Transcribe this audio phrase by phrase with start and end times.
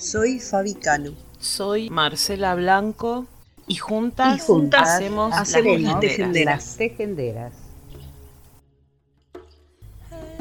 [0.00, 1.12] soy Fabi Cano.
[1.38, 3.26] Soy Marcela Blanco
[3.66, 6.66] y juntas, y juntas hacemos, hacemos las, tejenderas.
[6.66, 7.52] las tejenderas.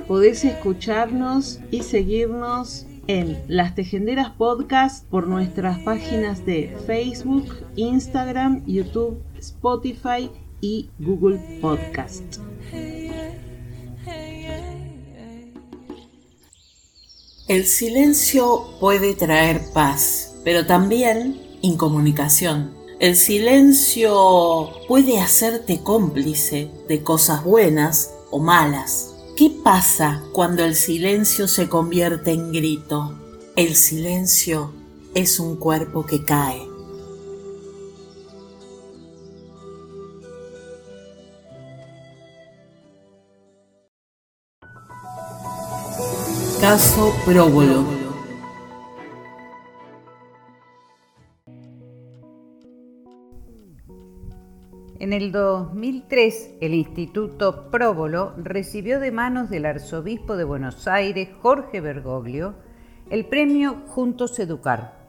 [0.08, 7.46] Podés escucharnos y seguirnos en Las Tejenderas Podcast por nuestras páginas de Facebook,
[7.76, 10.32] Instagram, YouTube, Spotify
[10.62, 12.40] y Google Podcast.
[17.50, 22.76] El silencio puede traer paz, pero también incomunicación.
[23.00, 29.16] El silencio puede hacerte cómplice de cosas buenas o malas.
[29.36, 33.18] ¿Qué pasa cuando el silencio se convierte en grito?
[33.56, 34.72] El silencio
[35.16, 36.69] es un cuerpo que cae.
[47.26, 47.84] Próbolo.
[55.00, 61.82] En el 2003, el Instituto Próbolo recibió de manos del arzobispo de Buenos Aires, Jorge
[61.82, 62.54] Bergoglio,
[63.10, 65.08] el premio Juntos Educar.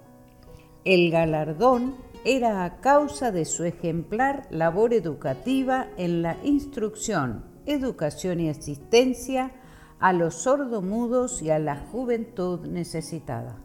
[0.86, 1.94] El galardón
[2.24, 9.52] era a causa de su ejemplar labor educativa en la instrucción, educación y asistencia
[10.00, 13.56] a los sordomudos y a la juventud necesitada.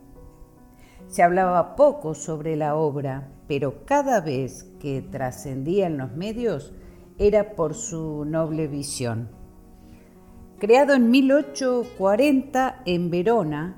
[1.07, 6.73] Se hablaba poco sobre la obra, pero cada vez que trascendía en los medios
[7.17, 9.29] era por su noble visión.
[10.59, 13.77] Creado en 1840 en Verona,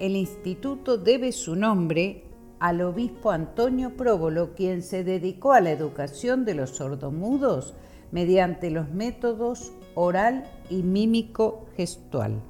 [0.00, 2.24] el instituto debe su nombre
[2.60, 7.74] al obispo Antonio Próbolo, quien se dedicó a la educación de los sordomudos
[8.10, 12.40] mediante los métodos oral y mímico gestual.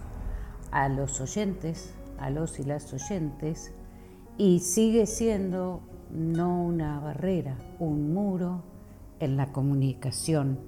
[0.72, 3.74] a los oyentes, a los y las oyentes,
[4.38, 5.82] y sigue siendo
[6.12, 8.64] no una barrera, un muro
[9.22, 10.60] en la comunicación.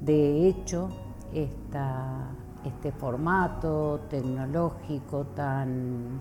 [0.00, 0.88] De hecho,
[1.32, 2.34] esta
[2.66, 6.20] este formato tecnológico tan,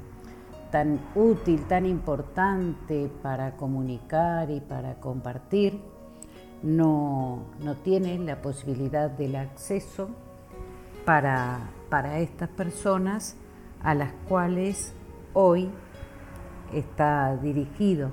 [0.72, 5.80] tan útil, tan importante para comunicar y para compartir,
[6.64, 10.10] no, no tiene la posibilidad del acceso
[11.06, 13.36] para, para estas personas
[13.84, 14.94] a las cuales
[15.34, 15.70] hoy
[16.74, 18.12] está dirigido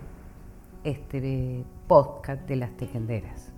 [0.84, 3.52] este podcast de las tejenderas.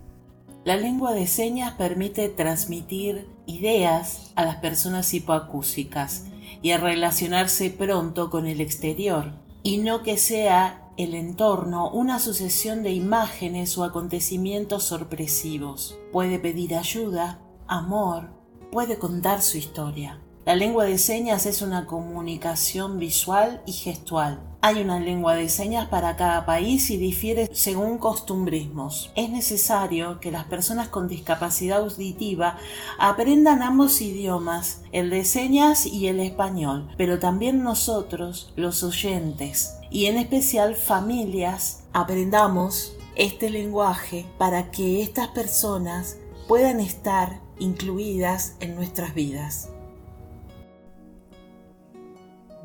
[0.64, 6.26] La lengua de señas permite transmitir ideas a las personas hipoacúsicas
[6.62, 9.32] y a relacionarse pronto con el exterior,
[9.62, 15.98] y no que sea el entorno una sucesión de imágenes o acontecimientos sorpresivos.
[16.12, 18.30] Puede pedir ayuda, amor,
[18.70, 20.20] puede contar su historia.
[20.46, 24.40] La lengua de señas es una comunicación visual y gestual.
[24.60, 29.10] Hay una lengua de señas para cada país y difiere según costumbrismos.
[29.16, 32.58] Es necesario que las personas con discapacidad auditiva
[32.98, 40.06] aprendan ambos idiomas, el de señas y el español, pero también nosotros, los oyentes, y
[40.06, 46.18] en especial familias, aprendamos este lenguaje para que estas personas
[46.48, 49.70] puedan estar incluidas en nuestras vidas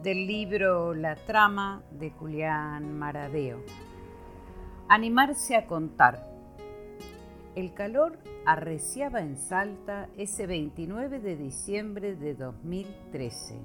[0.04, 3.60] del libro La trama de Julián Maradeo.
[4.88, 6.25] Animarse a contar.
[7.56, 13.60] El calor arreciaba en Salta ese 29 de diciembre de 2013,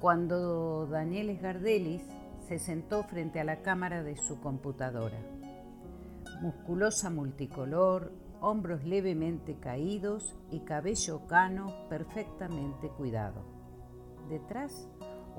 [0.00, 2.04] cuando Daniel Gardelis
[2.46, 5.18] se sentó frente a la cámara de su computadora.
[6.40, 13.44] Musculosa multicolor, hombros levemente caídos y cabello cano perfectamente cuidado.
[14.28, 14.88] Detrás,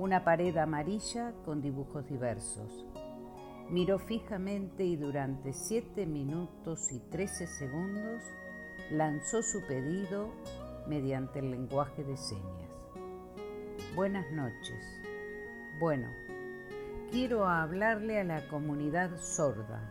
[0.01, 2.87] una pared amarilla con dibujos diversos.
[3.69, 8.23] Miró fijamente y durante siete minutos y trece segundos
[8.89, 10.33] lanzó su pedido
[10.87, 12.71] mediante el lenguaje de señas.
[13.95, 14.83] Buenas noches.
[15.79, 16.07] Bueno,
[17.11, 19.87] quiero hablarle a la comunidad sorda.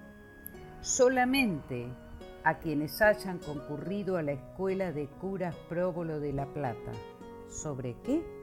[0.81, 1.87] Solamente
[2.43, 6.91] a quienes hayan concurrido a la Escuela de Curas Próbolo de La Plata.
[7.49, 8.40] ¿Sobre qué?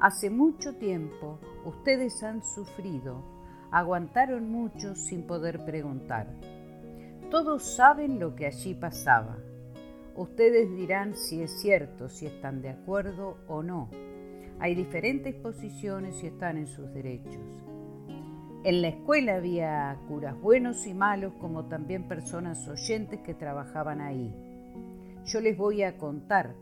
[0.00, 3.24] Hace mucho tiempo ustedes han sufrido,
[3.72, 6.28] aguantaron mucho sin poder preguntar.
[7.32, 9.38] Todos saben lo que allí pasaba.
[10.14, 13.90] Ustedes dirán si es cierto, si están de acuerdo o no.
[14.60, 17.42] Hay diferentes posiciones y están en sus derechos.
[18.62, 24.32] En la escuela había curas buenos y malos, como también personas oyentes que trabajaban ahí.
[25.24, 26.54] Yo les voy a contar,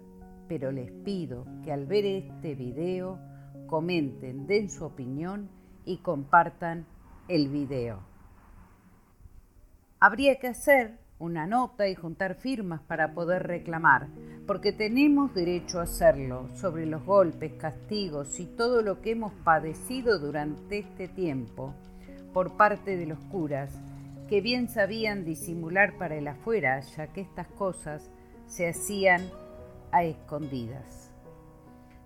[0.49, 3.19] pero les pido que al ver este video
[3.67, 5.49] comenten, den su opinión
[5.85, 6.87] y compartan
[7.29, 8.01] el video.
[9.99, 14.09] Habría que hacer una nota y juntar firmas para poder reclamar,
[14.47, 20.19] porque tenemos derecho a hacerlo sobre los golpes, castigos y todo lo que hemos padecido
[20.19, 21.75] durante este tiempo
[22.35, 23.73] por parte de los curas,
[24.29, 28.11] que bien sabían disimular para el afuera, ya que estas cosas
[28.47, 29.23] se hacían
[29.97, 31.11] a escondidas.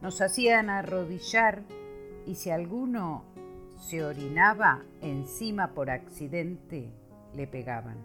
[0.01, 1.63] Nos hacían arrodillar
[2.25, 3.25] y si alguno
[3.79, 6.93] se orinaba encima por accidente,
[7.35, 7.97] le pegaban.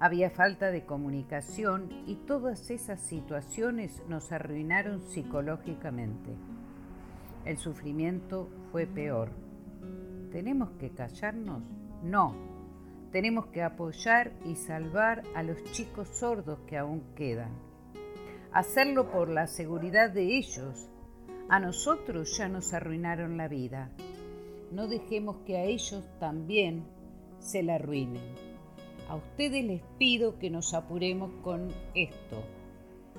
[0.00, 6.30] Había falta de comunicación y todas esas situaciones nos arruinaron psicológicamente.
[7.44, 9.30] El sufrimiento fue peor
[10.32, 11.62] ¿Tenemos que callarnos?
[12.02, 12.34] No.
[13.10, 17.65] Tenemos que apoyar y salvar a los chicos sordos que aún quedan.
[18.56, 20.88] Hacerlo por la seguridad de ellos.
[21.50, 23.90] A nosotros ya nos arruinaron la vida.
[24.72, 26.86] No dejemos que a ellos también
[27.38, 28.22] se la arruinen.
[29.10, 32.44] A ustedes les pido que nos apuremos con esto.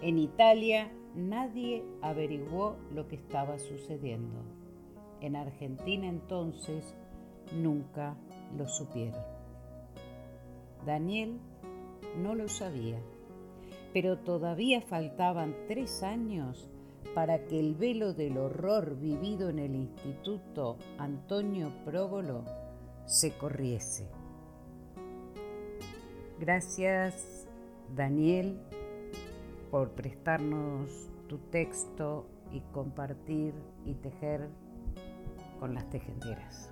[0.02, 4.42] En Italia nadie averiguó lo que estaba sucediendo.
[5.22, 6.96] En Argentina entonces
[7.54, 8.18] nunca
[8.58, 9.22] lo supieron.
[10.84, 11.38] Daniel
[12.18, 13.00] no lo sabía,
[13.94, 16.70] pero todavía faltaban tres años
[17.16, 22.44] para que el velo del horror vivido en el Instituto Antonio Próbolo
[23.06, 24.08] se corriese.
[26.40, 27.48] Gracias,
[27.96, 28.60] Daniel,
[29.72, 33.54] por prestarnos tu texto y compartir
[33.86, 34.50] y tejer
[35.60, 36.72] con las tejenderas.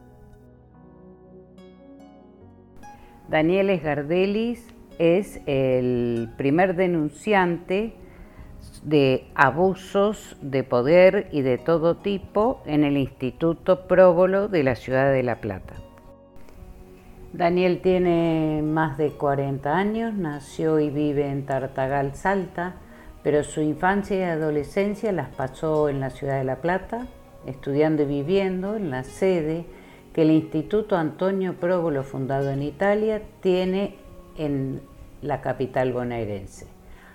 [3.28, 7.94] Daniel Esgardelis es el primer denunciante
[8.84, 15.12] de abusos de poder y de todo tipo en el Instituto Próbolo de la ciudad
[15.12, 15.74] de La Plata.
[17.34, 22.76] Daniel tiene más de 40 años, nació y vive en Tartagal, Salta,
[23.24, 27.08] pero su infancia y adolescencia las pasó en la ciudad de La Plata,
[27.46, 29.66] estudiando y viviendo en la sede
[30.14, 33.98] que el Instituto Antonio Próbolo, fundado en Italia, tiene
[34.38, 34.82] en
[35.22, 36.68] la capital bonaerense.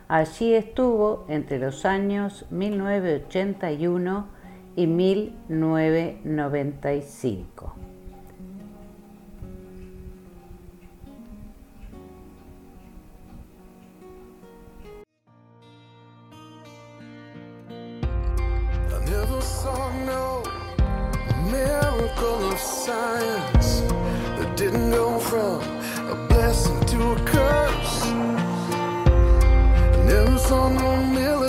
[0.08, 4.28] Allí estuvo entre los años 1981
[4.76, 7.74] y 1995.
[21.50, 23.59] miracle of science
[30.50, 31.39] Never saw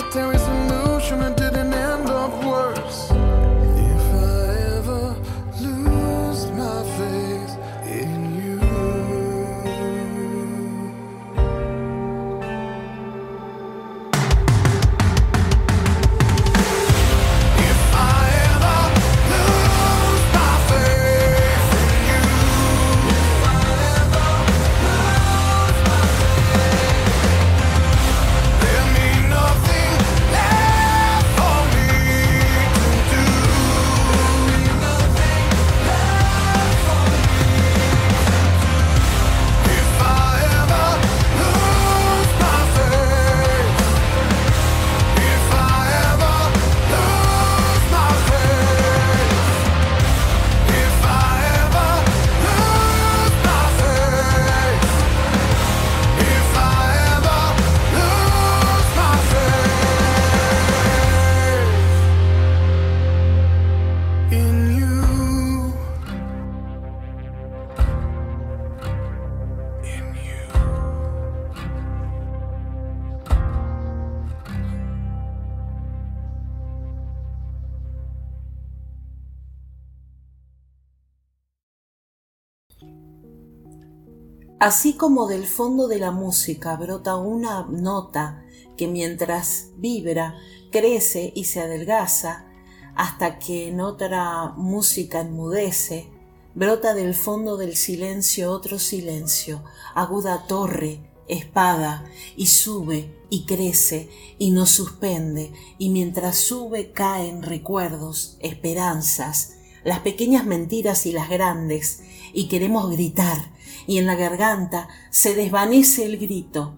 [84.62, 88.44] Así como del fondo de la música brota una nota
[88.76, 90.36] que mientras vibra
[90.70, 92.46] crece y se adelgaza
[92.94, 96.10] hasta que en otra música enmudece,
[96.54, 99.64] brota del fondo del silencio otro silencio,
[99.96, 102.04] aguda torre, espada,
[102.36, 110.46] y sube y crece y nos suspende, y mientras sube caen recuerdos, esperanzas, las pequeñas
[110.46, 113.50] mentiras y las grandes, y queremos gritar,
[113.86, 116.74] y en la garganta se desvanece el grito.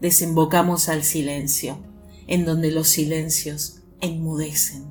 [0.00, 1.78] Desembocamos al silencio,
[2.26, 4.84] en donde los silencios enmudecen.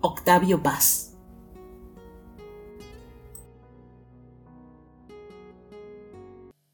[0.00, 1.12] Octavio Paz.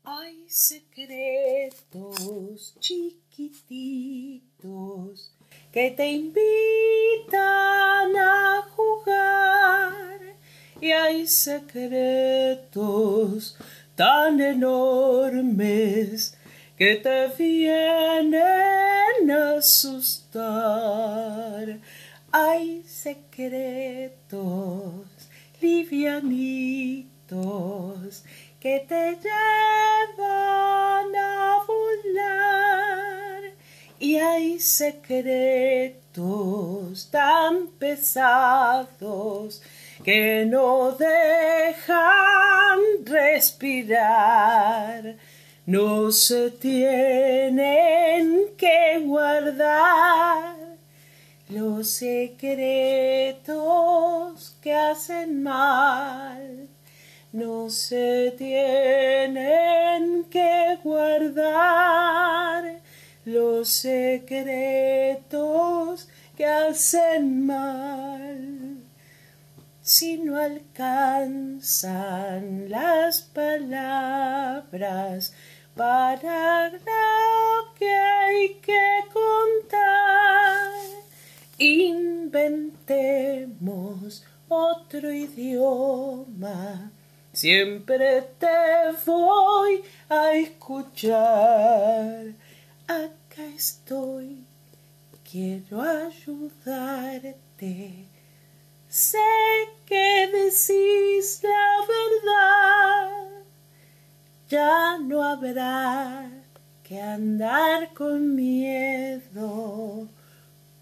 [0.04, 1.94] Hay secretos
[2.80, 4.12] chiquititos
[5.70, 7.36] que te invitan
[8.16, 10.21] a jugar
[10.82, 12.76] y hay secretos
[13.94, 16.36] tan enormes
[16.76, 18.40] que te vienen
[19.30, 20.42] a asustar.
[22.32, 24.32] Hay secretos
[25.60, 26.24] livianitos
[28.58, 33.42] que te llevan a volar
[34.00, 36.08] y hay secretos
[37.12, 39.62] tan pesados
[40.02, 41.92] que no dejan
[43.04, 43.94] respirar,
[45.64, 50.56] no se tienen que guardar
[51.48, 53.46] los secretos
[54.60, 56.68] que hacen mal.
[57.32, 62.80] No se tienen que guardar
[63.24, 65.28] los secretos
[66.36, 68.11] que hacen mal
[70.02, 71.94] si no alcanzan
[72.68, 75.32] las palabras
[75.76, 80.72] para lo que hay que contar.
[81.56, 86.90] Inventemos otro idioma.
[87.32, 88.48] Siempre te
[89.06, 92.24] voy a escuchar.
[92.88, 94.44] Acá estoy,
[95.30, 97.36] quiero ayudarte
[98.92, 99.16] Sé
[99.86, 103.08] que decís la verdad,
[104.50, 106.30] ya no habrá
[106.82, 110.10] que andar con miedo,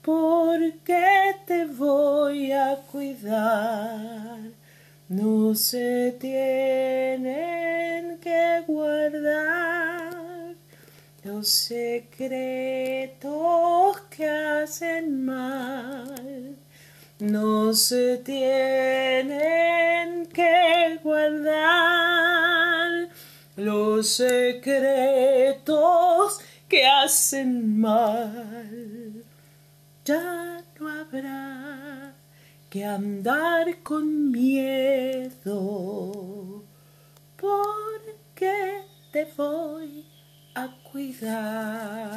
[0.02, 4.40] porque te voy a cuidar.
[5.09, 10.57] No se tienen que guardar
[11.23, 13.31] los secretos
[14.11, 16.57] que hacen mal
[17.21, 19.31] no se tienen
[20.27, 21.50] que guardar
[23.57, 25.71] los secretos
[26.69, 29.25] que hacen mal.
[30.05, 32.15] Ya no habrá
[32.71, 35.43] que andar con miedo
[37.37, 40.07] porque te voy
[40.55, 42.11] a cuidar.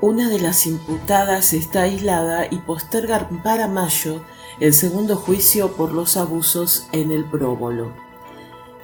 [0.00, 4.22] Una de las imputadas está aislada y posterga para mayo
[4.60, 7.92] el segundo juicio por los abusos en el próbolo.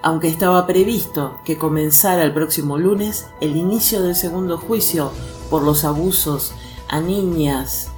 [0.02, 5.12] Aunque estaba previsto que comenzara el próximo lunes, el inicio del segundo juicio
[5.50, 6.52] por los abusos
[6.88, 7.90] a niñas,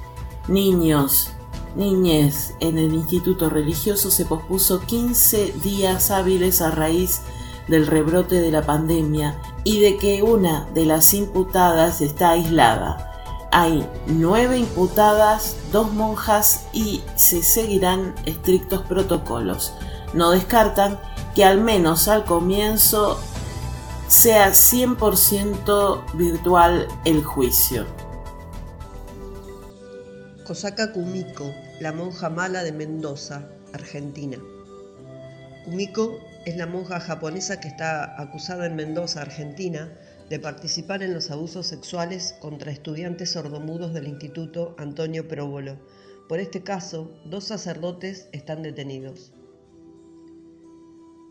[0.47, 1.31] niños,
[1.75, 7.21] niñez en el instituto religioso se pospuso 15 días hábiles a raíz
[7.67, 13.07] del rebrote de la pandemia y de que una de las imputadas está aislada
[13.51, 19.73] hay nueve imputadas, dos monjas y se seguirán estrictos protocolos.
[20.13, 20.99] No descartan
[21.33, 23.19] que al menos al comienzo
[24.07, 27.85] sea 100% virtual el juicio.
[30.45, 34.37] Kosaka Kumiko, la monja mala de Mendoza, Argentina.
[35.65, 39.91] Kumiko es la monja japonesa que está acusada en Mendoza, Argentina,
[40.29, 45.77] de participar en los abusos sexuales contra estudiantes sordomudos del Instituto Antonio Próbolo.
[46.29, 49.33] Por este caso, dos sacerdotes están detenidos.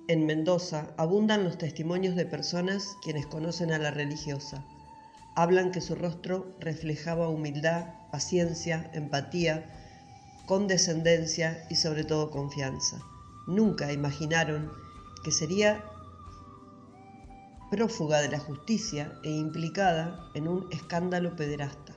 [0.07, 4.67] En Mendoza abundan los testimonios de personas quienes conocen a la religiosa.
[5.35, 9.65] Hablan que su rostro reflejaba humildad, paciencia, empatía,
[10.45, 12.99] condescendencia y sobre todo confianza.
[13.47, 14.85] Nunca imaginaron
[15.27, 15.85] que sería
[17.69, 21.95] prófuga de la justicia e implicada en un escándalo pederasta.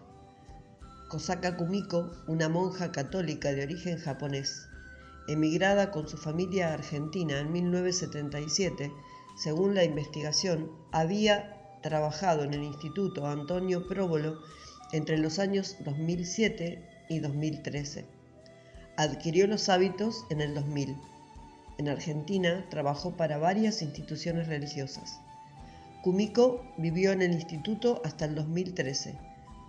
[1.09, 4.67] Kosaka Kumiko, una monja católica de origen japonés,
[5.27, 8.91] emigrada con su familia a Argentina en 1977,
[9.37, 14.39] según la investigación, había trabajado en el Instituto Antonio Próbolo
[14.91, 18.05] entre los años 2007 y 2013.
[18.97, 20.97] Adquirió los hábitos en el 2000.
[21.79, 25.21] En Argentina trabajó para varias instituciones religiosas.
[26.03, 29.17] Kumiko vivió en el instituto hasta el 2013.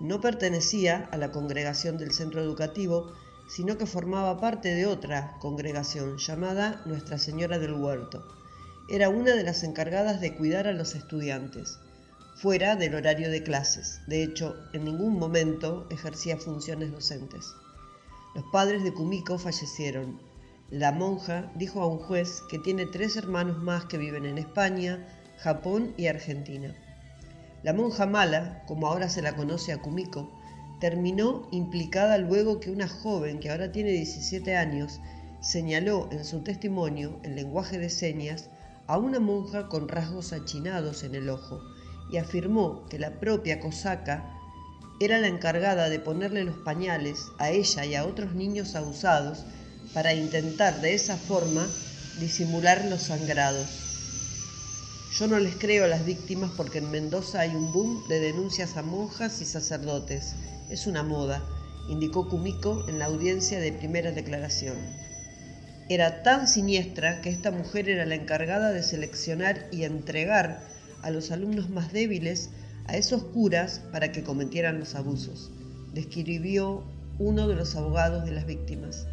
[0.00, 3.12] No pertenecía a la congregación del centro educativo,
[3.48, 8.26] sino que formaba parte de otra congregación llamada Nuestra Señora del Huerto.
[8.88, 11.78] Era una de las encargadas de cuidar a los estudiantes,
[12.34, 14.00] fuera del horario de clases.
[14.08, 17.54] De hecho, en ningún momento ejercía funciones docentes.
[18.34, 20.29] Los padres de Kumiko fallecieron.
[20.70, 25.04] La monja dijo a un juez que tiene tres hermanos más que viven en España,
[25.38, 26.72] Japón y Argentina.
[27.64, 30.30] La monja mala, como ahora se la conoce a Kumiko,
[30.78, 35.00] terminó implicada luego que una joven que ahora tiene 17 años
[35.40, 38.48] señaló en su testimonio, en lenguaje de señas,
[38.86, 41.60] a una monja con rasgos achinados en el ojo
[42.12, 44.36] y afirmó que la propia cosaca
[45.00, 49.46] era la encargada de ponerle los pañales a ella y a otros niños abusados
[49.94, 51.66] para intentar de esa forma
[52.20, 53.66] disimular los sangrados.
[55.18, 58.76] Yo no les creo a las víctimas porque en Mendoza hay un boom de denuncias
[58.76, 60.34] a monjas y sacerdotes.
[60.70, 61.42] Es una moda,
[61.88, 64.76] indicó Kumiko en la audiencia de primera declaración.
[65.88, 70.62] Era tan siniestra que esta mujer era la encargada de seleccionar y entregar
[71.02, 72.50] a los alumnos más débiles
[72.86, 75.50] a esos curas para que cometieran los abusos,
[75.92, 76.84] describió
[77.18, 79.06] uno de los abogados de las víctimas.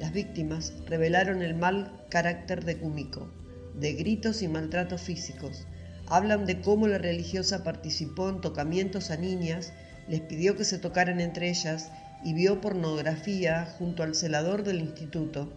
[0.00, 3.30] Las víctimas revelaron el mal carácter de Kumiko
[3.74, 5.66] de gritos y maltratos físicos.
[6.06, 9.72] Hablan de cómo la religiosa participó en tocamientos a niñas,
[10.08, 11.90] les pidió que se tocaran entre ellas
[12.24, 15.52] y vio pornografía junto al celador del instituto.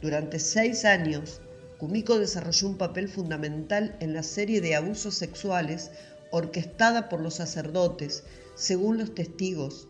[0.00, 1.40] Durante seis años,
[1.78, 5.90] Kumiko desarrolló un papel fundamental en la serie de abusos sexuales
[6.30, 9.88] orquestada por los sacerdotes, según los testigos.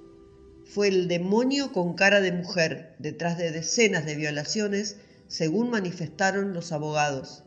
[0.68, 4.96] Fue el demonio con cara de mujer detrás de decenas de violaciones
[5.28, 7.44] según manifestaron los abogados.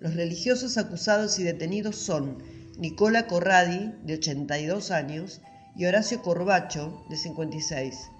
[0.00, 2.42] Los religiosos acusados y detenidos son
[2.78, 5.40] Nicola Corradi, de 82 años,
[5.76, 8.10] y Horacio Corbacho, de 56.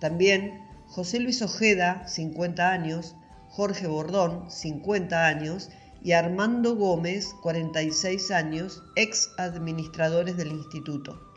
[0.00, 3.14] También José Luis Ojeda, 50 años,
[3.48, 5.70] Jorge Bordón, 50 años,
[6.02, 11.27] y Armando Gómez, 46 años, ex administradores del instituto.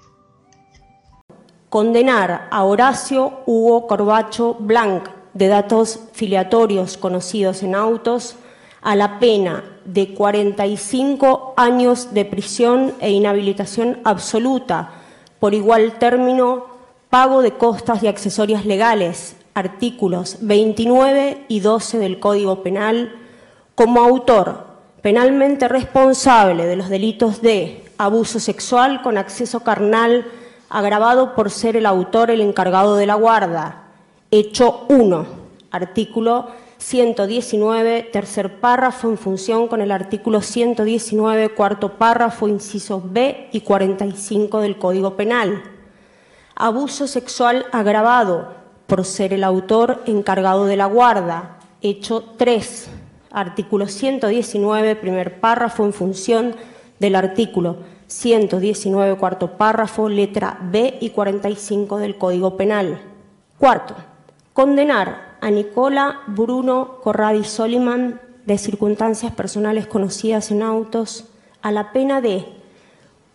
[1.71, 8.35] Condenar a Horacio Hugo Corbacho Blanc, de datos filiatorios conocidos en autos
[8.81, 14.95] a la pena de 45 años de prisión e inhabilitación absoluta
[15.39, 16.65] por igual término,
[17.09, 23.15] pago de costas y accesorias legales, artículos 29 y 12 del Código Penal,
[23.75, 24.65] como autor
[25.01, 30.25] penalmente responsable de los delitos de abuso sexual con acceso carnal
[30.71, 33.83] agravado por ser el autor el encargado de la guarda,
[34.31, 35.25] Hecho 1,
[35.71, 43.59] artículo 119, tercer párrafo, en función con el artículo 119, cuarto párrafo, inciso B y
[43.59, 45.61] 45 del Código Penal.
[46.55, 48.53] Abuso sexual agravado
[48.87, 51.59] por ser el autor encargado de la guarda.
[51.81, 52.89] Hecho 3,
[53.31, 56.55] artículo 119, primer párrafo, en función
[56.99, 57.77] del artículo
[58.11, 63.01] 119, cuarto párrafo, letra B y 45 del Código Penal.
[63.57, 63.95] Cuarto,
[64.53, 71.29] Condenar a Nicola Bruno Corradi Soliman, de circunstancias personales conocidas en autos,
[71.61, 72.45] a la pena de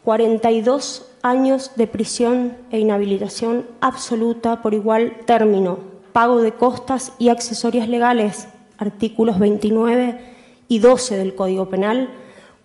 [0.05, 5.79] 42 años de prisión e inhabilitación absoluta por igual término,
[6.13, 10.21] pago de costas y accesorias legales, artículos 29
[10.69, 12.11] y 12 del Código Penal,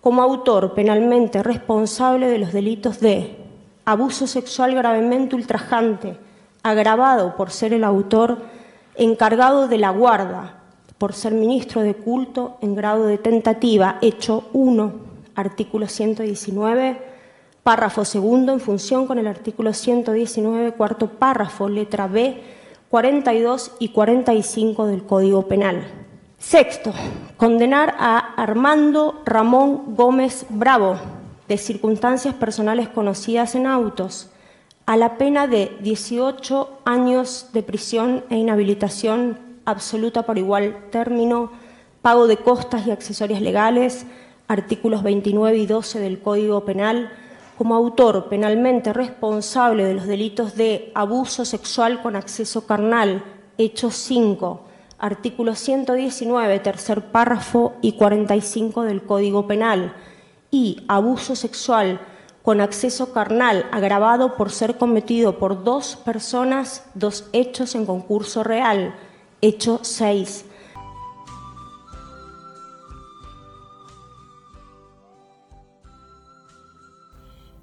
[0.02, 3.36] como autor penalmente responsable de los delitos de
[3.84, 6.16] abuso sexual gravemente ultrajante,
[6.64, 8.38] agravado por ser el autor
[8.96, 10.58] encargado de la guarda,
[10.98, 14.92] por ser ministro de culto en grado de tentativa, hecho 1,
[15.36, 17.00] artículo 119,
[17.62, 22.42] párrafo segundo, en función con el artículo 119, cuarto párrafo, letra B,
[22.90, 26.01] 42 y 45 del Código Penal.
[26.42, 26.92] Sexto,
[27.36, 30.96] condenar a Armando Ramón Gómez Bravo,
[31.46, 34.28] de circunstancias personales conocidas en autos,
[34.84, 41.52] a la pena de 18 años de prisión e inhabilitación absoluta por igual término,
[42.02, 44.04] pago de costas y accesorias legales,
[44.48, 47.12] artículos 29 y 12 del Código Penal,
[47.56, 53.22] como autor penalmente responsable de los delitos de abuso sexual con acceso carnal,
[53.56, 54.71] hecho 5,
[55.02, 59.94] artículo 119, tercer párrafo y 45 del Código Penal,
[60.50, 62.00] y abuso sexual
[62.42, 68.94] con acceso carnal agravado por ser cometido por dos personas, dos hechos en concurso real,
[69.40, 70.44] hecho 6.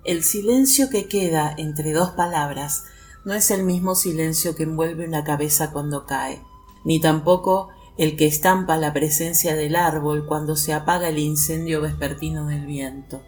[0.04, 2.84] El silencio que queda entre dos palabras
[3.24, 6.42] no es el mismo silencio que envuelve una cabeza cuando cae,
[6.84, 12.48] ni tampoco el que estampa la presencia del árbol cuando se apaga el incendio vespertino
[12.48, 13.22] del viento.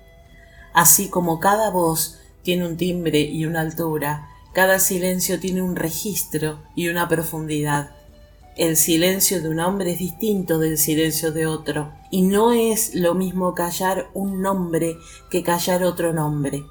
[0.74, 6.60] Así como cada voz tiene un timbre y una altura, cada silencio tiene un registro
[6.76, 7.92] y una profundidad.
[8.56, 13.14] El silencio de un hombre es distinto del silencio de otro, y no es lo
[13.14, 14.98] mismo callar un nombre
[15.30, 16.64] que callar otro nombre.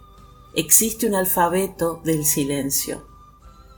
[0.54, 3.06] Existe un alfabeto del silencio,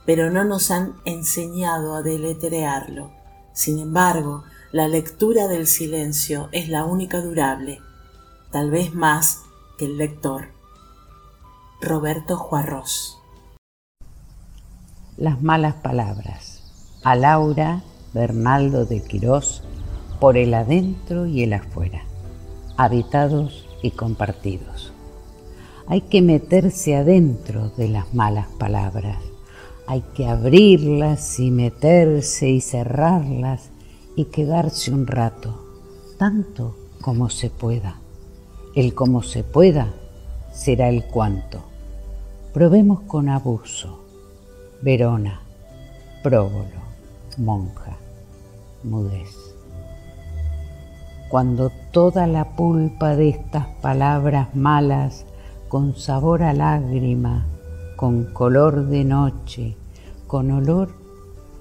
[0.05, 3.11] pero no nos han enseñado a deletrearlo.
[3.53, 7.79] Sin embargo, la lectura del silencio es la única durable,
[8.51, 9.41] tal vez más
[9.77, 10.47] que el lector.
[11.81, 13.19] Roberto Juarros.
[15.17, 16.99] Las malas palabras.
[17.03, 19.63] A Laura Bernaldo de Quirós
[20.19, 22.03] por el adentro y el afuera,
[22.77, 24.93] habitados y compartidos.
[25.87, 29.17] Hay que meterse adentro de las malas palabras,
[29.93, 33.69] hay que abrirlas y meterse y cerrarlas
[34.15, 35.53] y quedarse un rato,
[36.17, 37.97] tanto como se pueda.
[38.73, 39.93] El como se pueda
[40.51, 41.59] será el cuanto.
[42.55, 44.03] Probemos con abuso.
[44.81, 45.41] Verona,
[46.23, 46.81] próbolo,
[47.37, 47.95] monja,
[48.83, 49.29] mudez.
[51.29, 55.27] Cuando toda la pulpa de estas palabras malas,
[55.69, 57.45] con sabor a lágrima,
[57.95, 59.77] con color de noche,
[60.33, 60.89] con olor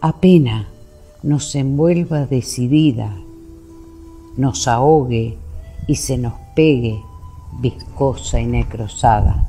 [0.01, 0.67] a pena,
[1.23, 3.15] nos envuelva decidida,
[4.39, 5.37] nos ahogue
[5.87, 6.99] y se nos pegue
[7.61, 9.47] viscosa y necrosada,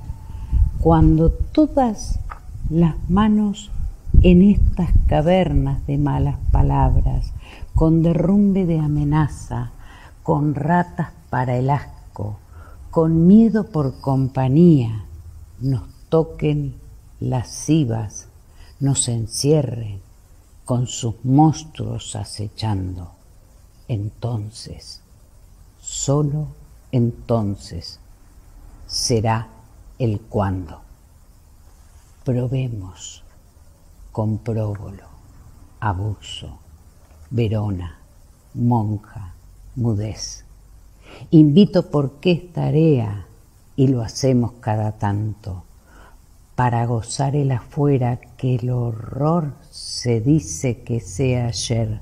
[0.81, 2.19] cuando todas
[2.69, 3.71] las manos
[4.23, 7.31] en estas cavernas de malas palabras,
[7.75, 9.71] con derrumbe de amenaza,
[10.21, 12.39] con ratas para el asco,
[12.91, 15.05] con miedo por compañía,
[15.61, 16.75] nos toquen
[17.21, 18.27] lascivas,
[18.83, 20.01] nos encierren
[20.65, 23.11] con sus monstruos acechando.
[23.87, 24.99] Entonces,
[25.79, 26.47] solo
[26.91, 28.01] entonces
[28.85, 29.47] será
[29.99, 30.81] el cuándo.
[32.25, 33.23] Probemos
[34.11, 35.05] con próbolo,
[35.79, 36.59] abuso,
[37.29, 37.99] Verona,
[38.53, 39.33] monja,
[39.77, 40.43] mudez.
[41.31, 43.27] Invito porque es tarea
[43.77, 45.63] y lo hacemos cada tanto
[46.55, 51.99] para gozar el afuera que el horror se dice que sea ayer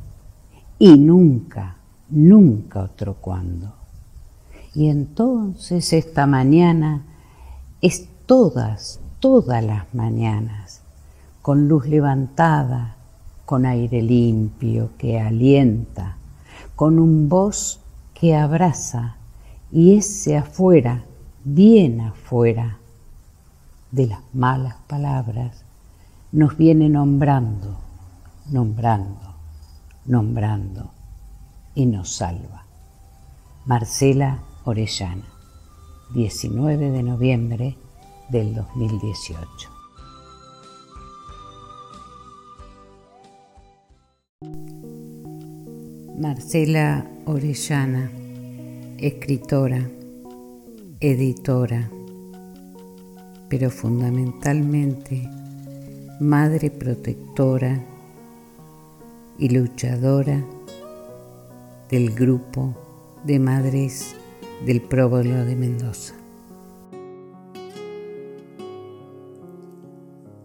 [0.77, 1.77] y nunca,
[2.09, 3.73] nunca otro cuando.
[4.73, 7.05] Y entonces esta mañana
[7.81, 10.81] es todas, todas las mañanas,
[11.41, 12.95] con luz levantada,
[13.45, 16.17] con aire limpio que alienta,
[16.75, 17.79] con un voz
[18.13, 19.15] que abraza
[19.71, 21.05] y ese afuera,
[21.43, 22.80] bien afuera
[23.91, 25.65] de las malas palabras,
[26.32, 27.77] nos viene nombrando,
[28.49, 29.36] nombrando,
[30.06, 30.91] nombrando
[31.75, 32.65] y nos salva.
[33.65, 35.25] Marcela Orellana,
[36.13, 37.77] 19 de noviembre
[38.30, 39.69] del 2018.
[46.17, 48.12] Marcela Orellana,
[48.97, 49.89] escritora,
[50.99, 51.89] editora,
[53.51, 55.29] pero fundamentalmente
[56.21, 57.85] madre protectora
[59.37, 60.41] y luchadora
[61.89, 62.73] del grupo
[63.25, 64.15] de madres
[64.65, 66.13] del próbolo de Mendoza.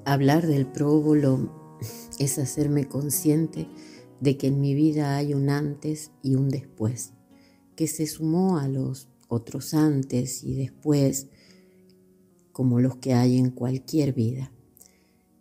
[0.05, 1.49] Hablar del próbolo
[2.19, 3.69] es hacerme consciente
[4.19, 7.13] de que en mi vida hay un antes y un después,
[7.77, 11.29] que se sumó a los otros antes y después,
[12.57, 14.51] como los que hay en cualquier vida.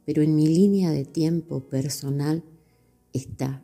[0.04, 2.44] Pero en mi línea de tiempo personal
[3.14, 3.64] está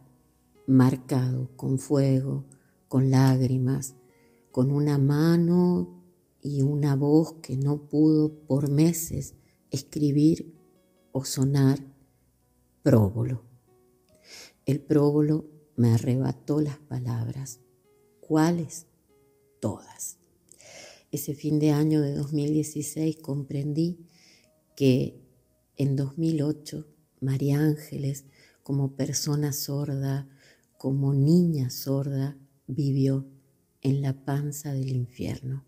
[0.68, 2.46] marcado con fuego,
[2.88, 3.96] con lágrimas,
[4.52, 6.02] con una mano
[6.42, 9.36] y una voz que no pudo por meses
[9.70, 10.56] escribir
[11.12, 11.78] o sonar
[12.84, 13.44] próbolo.
[14.66, 15.44] El próbolo
[15.76, 17.60] me arrebató las palabras.
[18.22, 18.88] ¿Cuáles?
[19.60, 20.21] Todas.
[21.12, 24.08] Ese fin de año de 2016 comprendí
[24.76, 25.22] que
[25.78, 26.88] en 2008
[27.20, 28.26] María Ángeles,
[28.64, 30.28] como persona sorda,
[30.78, 33.28] como niña sorda, vivió
[33.82, 35.66] en la panza del infierno.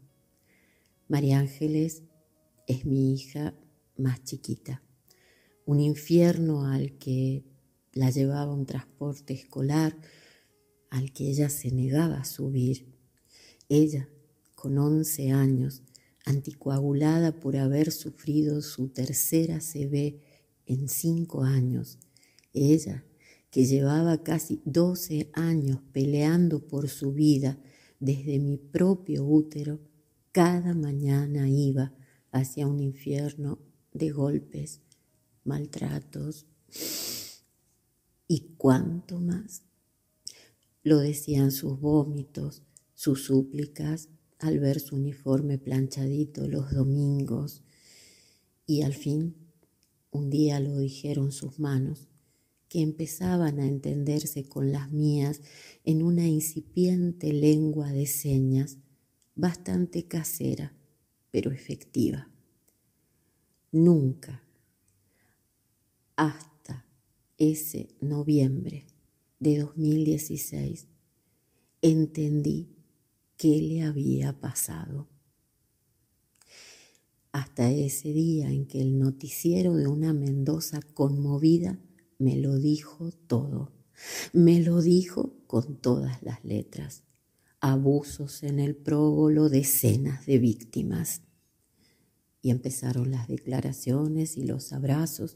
[1.07, 2.03] María Ángeles
[2.67, 3.53] es mi hija
[3.97, 4.81] más chiquita,
[5.65, 7.43] un infierno al que
[7.91, 9.95] la llevaba un transporte escolar,
[10.89, 12.93] al que ella se negaba a subir.
[13.69, 14.09] Ella,
[14.63, 15.81] con 11 años,
[16.25, 20.21] anticoagulada por haber sufrido su tercera CB
[20.65, 21.99] en cinco años,
[22.53, 23.03] ella,
[23.51, 27.61] que llevaba casi 12 años peleando por su vida
[27.99, 29.81] desde mi propio útero,
[30.31, 31.93] cada mañana iba
[32.31, 33.59] hacia un infierno
[33.91, 34.79] de golpes,
[35.43, 36.45] maltratos
[38.29, 39.63] y cuánto más.
[40.83, 44.07] Lo decían sus vómitos, sus súplicas
[44.43, 47.63] al ver su uniforme planchadito los domingos
[48.65, 49.35] y al fin
[50.11, 52.09] un día lo dijeron sus manos
[52.67, 55.41] que empezaban a entenderse con las mías
[55.85, 58.79] en una incipiente lengua de señas
[59.35, 60.75] bastante casera,
[61.31, 62.29] pero efectiva.
[63.71, 64.43] Nunca,
[66.15, 66.85] hasta
[67.37, 68.87] ese noviembre
[69.39, 70.87] de 2016,
[71.81, 72.73] entendí
[73.43, 75.09] qué le había pasado.
[77.33, 81.77] Hasta ese día en que el noticiero de una Mendoza conmovida
[82.19, 83.73] me lo dijo todo.
[84.31, 87.03] Me lo dijo con todas las letras.
[87.59, 91.23] Abusos en el próbolo, decenas de víctimas.
[92.41, 95.35] Y empezaron las declaraciones y los abrazos,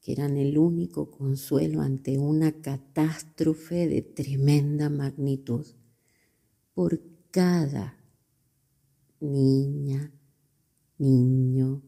[0.00, 5.64] que eran el único consuelo ante una catástrofe de tremenda magnitud.
[6.74, 7.96] Por cada
[9.20, 10.12] niña,
[10.98, 11.82] niño,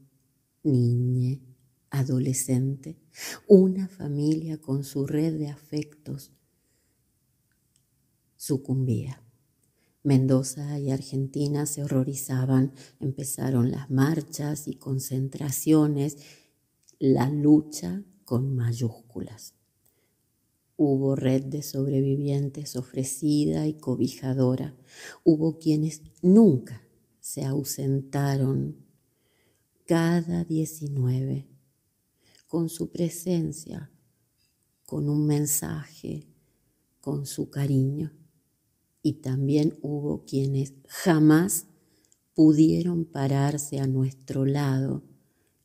[0.62, 1.40] niñe,
[1.90, 2.98] adolescente,
[3.48, 6.32] una familia con su red de afectos
[8.36, 9.22] sucumbía.
[10.02, 16.16] Mendoza y Argentina se horrorizaban, empezaron las marchas y concentraciones,
[16.98, 19.59] la lucha con mayúsculas.
[20.82, 24.74] Hubo red de sobrevivientes ofrecida y cobijadora.
[25.24, 26.80] Hubo quienes nunca
[27.18, 28.78] se ausentaron
[29.84, 31.46] cada 19
[32.46, 33.92] con su presencia,
[34.86, 36.26] con un mensaje,
[37.02, 38.14] con su cariño.
[39.02, 41.66] Y también hubo quienes jamás
[42.32, 45.02] pudieron pararse a nuestro lado,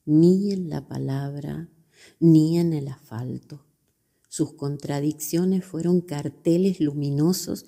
[0.04, 1.70] ni en la palabra,
[2.20, 3.65] ni en el asfalto.
[4.36, 7.66] Sus contradicciones fueron carteles luminosos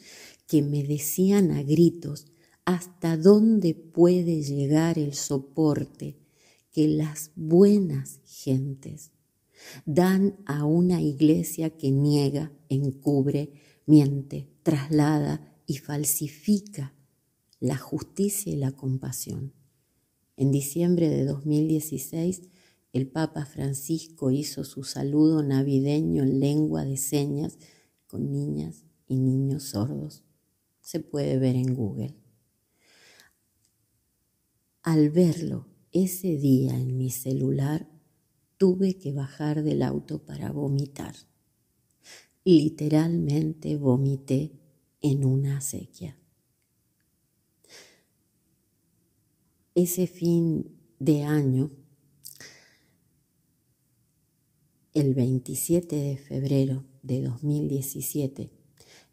[0.48, 2.26] que me decían a gritos
[2.66, 6.18] hasta dónde puede llegar el soporte
[6.74, 9.12] que las buenas gentes
[9.86, 13.54] dan a una iglesia que niega, encubre,
[13.86, 16.94] miente, traslada y falsifica
[17.62, 19.54] la justicia y la compasión.
[20.36, 22.42] En diciembre de 2016,
[22.93, 27.58] el Papa Francisco hizo su saludo navideño en lengua de señas
[28.08, 30.23] con niñas y niños sordos.
[30.82, 32.15] Se puede ver en Google.
[34.82, 37.89] Al verlo ese día en mi celular
[38.58, 41.15] tuve que bajar del auto para vomitar.
[42.43, 44.54] Literalmente vomité
[45.02, 46.17] en una acequia.
[49.76, 51.71] Ese fin de año,
[55.00, 58.50] el 27 de febrero de 2017,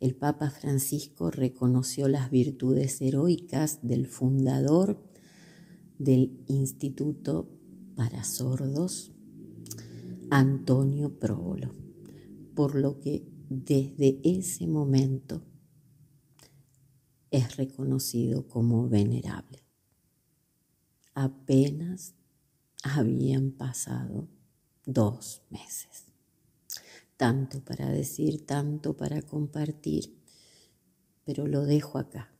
[0.00, 5.04] el Papa Francisco reconoció las virtudes heroicas del fundador
[5.98, 7.50] del Instituto
[7.96, 9.12] para Sordos,
[10.30, 11.74] Antonio Próbolo,
[12.54, 15.44] por lo que desde ese momento
[17.30, 19.66] es reconocido como venerable.
[21.12, 22.14] Apenas
[22.82, 24.30] habían pasado
[24.86, 26.04] dos meses.
[27.16, 30.18] Tanto para decir, tanto para compartir,
[31.24, 32.34] pero lo dejo acá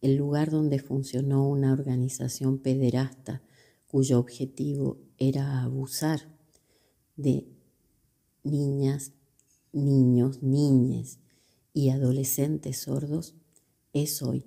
[0.00, 3.42] el lugar donde funcionó una organización pederasta
[3.88, 6.20] cuyo objetivo era abusar
[7.16, 7.48] de
[8.44, 9.12] niñas,
[9.72, 11.18] niños, niñes
[11.72, 13.34] y adolescentes sordos,
[13.92, 14.46] es hoy,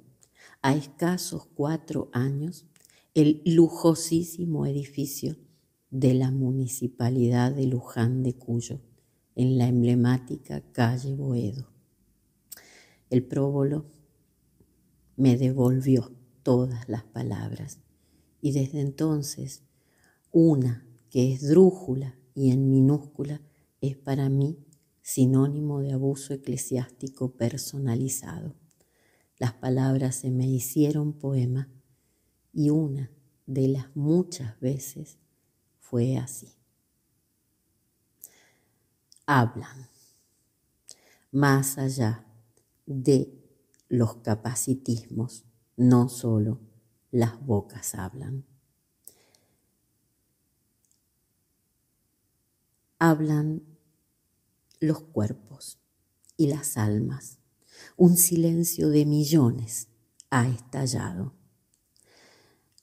[0.61, 2.65] a escasos cuatro años,
[3.13, 5.35] el lujosísimo edificio
[5.91, 8.79] de la Municipalidad de Luján de Cuyo,
[9.35, 11.67] en la emblemática calle Boedo.
[13.09, 13.85] El próbolo
[15.15, 16.11] me devolvió
[16.43, 17.79] todas las palabras.
[18.41, 19.63] Y desde entonces,
[20.31, 23.41] una que es drújula y en minúscula
[23.81, 24.57] es para mí
[25.01, 28.55] sinónimo de abuso eclesiástico personalizado.
[29.39, 31.69] Las palabras se me hicieron poema
[32.53, 33.11] y una
[33.47, 35.17] de las muchas veces
[35.89, 36.53] fue así.
[39.25, 39.89] Hablan
[41.31, 42.25] más allá
[42.85, 43.33] de
[43.87, 45.45] los capacitismos,
[45.77, 46.59] no solo
[47.11, 48.45] las bocas hablan.
[52.99, 53.63] Hablan
[54.79, 55.79] los cuerpos
[56.37, 57.39] y las almas.
[57.97, 59.87] Un silencio de millones
[60.29, 61.33] ha estallado.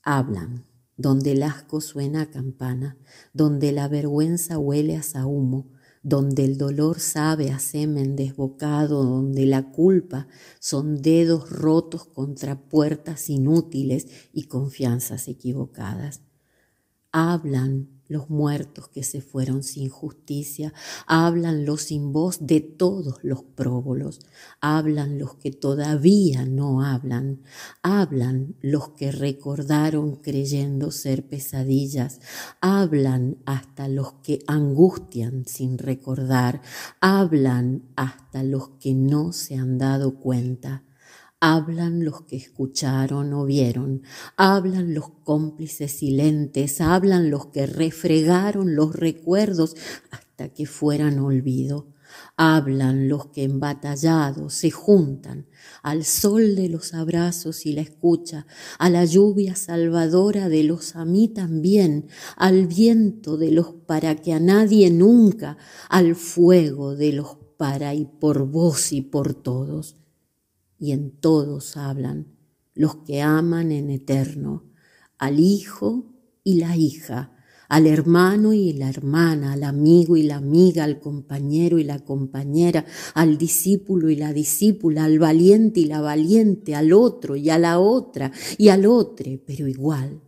[0.03, 2.99] Hablan donde el asco suena a campana,
[3.33, 5.71] donde la vergüenza huele a sahumo,
[6.03, 10.29] donde el dolor sabe a semen desbocado, donde la culpa
[10.61, 16.26] son dedos rotos contra puertas inútiles y confianzas equivocadas.
[17.19, 20.75] Hablan los muertos que se fueron sin justicia,
[21.07, 24.21] hablan los sin voz de todos los próbolos,
[24.61, 27.41] hablan los que todavía no hablan,
[27.83, 32.21] hablan los que recordaron creyendo ser pesadillas,
[32.61, 36.61] hablan hasta los que angustian sin recordar,
[37.01, 40.86] hablan hasta los que no se han dado cuenta.
[41.41, 44.03] Hablan los que escucharon o vieron,
[44.39, 49.77] hablan los cómplices silentes, hablan los que refregaron los recuerdos
[50.11, 51.93] hasta que fueran olvido.
[52.39, 55.47] Hablan los que embatallados se juntan
[55.83, 58.47] al sol de los abrazos y la escucha,
[58.79, 64.33] a la lluvia salvadora de los a mí también, al viento de los para que
[64.33, 65.59] a nadie nunca,
[65.91, 69.97] al fuego de los para y por vos y por todos
[70.79, 72.37] y en todos hablan
[72.75, 74.65] los que aman en eterno,
[75.19, 76.13] al hijo
[76.45, 77.33] y la hija,
[77.69, 82.85] al hermano y la hermana, al amigo y la amiga, al compañero y la compañera,
[83.15, 87.81] al discípulo y la discípula, al valiente y la valiente, al otro y a la
[87.81, 90.21] otra y al otro, pero igual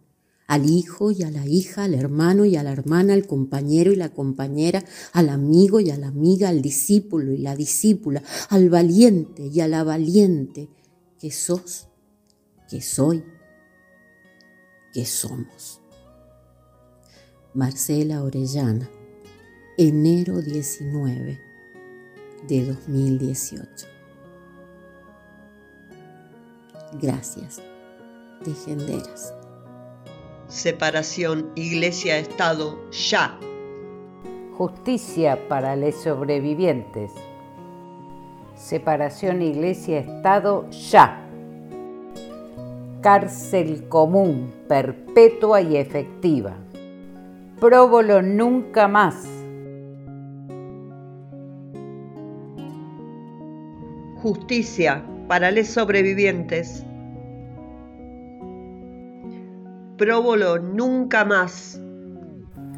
[0.49, 3.97] al hijo y a la hija, al hermano y a la hermana, al compañero y
[3.97, 4.83] la compañera,
[5.13, 9.69] al amigo y a la amiga, al discípulo y la discípula, al valiente y a
[9.69, 10.71] la valiente,
[11.21, 11.89] que sos,
[12.69, 13.23] que soy,
[14.95, 15.83] que somos.
[17.53, 18.89] Marcela Orellana,
[19.77, 21.39] enero 19
[22.49, 23.87] de 2018.
[27.01, 27.61] Gracias,
[28.43, 29.38] tejenderas.
[30.49, 33.39] Separación Iglesia-Estado ya.
[34.57, 37.13] Justicia para los sobrevivientes.
[38.55, 41.21] Separación Iglesia-Estado ya.
[43.03, 46.55] Cárcel común, perpetua y efectiva.
[47.61, 49.29] Próbolo nunca más.
[54.23, 56.87] Justicia para los sobrevivientes
[59.99, 61.79] próbolo nunca más.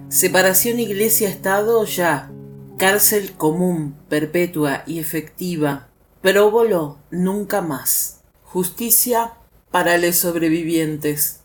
[0.09, 2.33] Separación Iglesia-Estado ya.
[2.79, 5.89] Cárcel común, perpetua y efectiva.
[6.23, 8.23] Próbolo nunca más.
[8.43, 9.35] Justicia
[9.71, 11.40] para los sobrevivientes.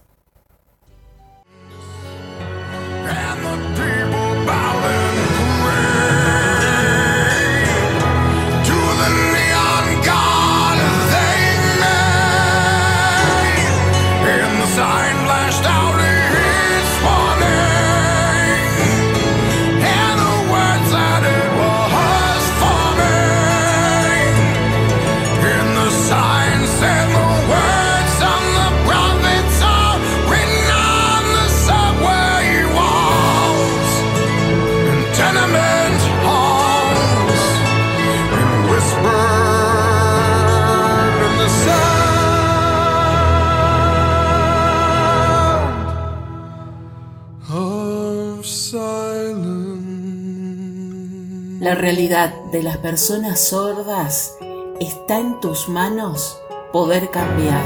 [51.76, 54.38] La realidad de las personas sordas
[54.80, 56.40] está en tus manos
[56.71, 57.65] poder cambiar.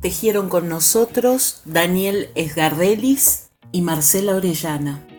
[0.00, 5.11] Tejieron con nosotros Daniel Esgardelis y Marcela Orellana.